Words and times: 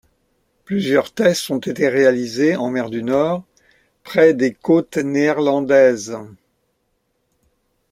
Plusieurs 0.65 1.13
tests 1.13 1.51
ont 1.51 1.59
été 1.59 1.87
réalisés 1.87 2.55
en 2.55 2.71
Mer 2.71 2.89
du 2.89 3.03
Nord, 3.03 3.43
prés 4.01 4.33
des 4.33 4.51
cotes 4.51 4.97
néerlandaises. 4.97 6.17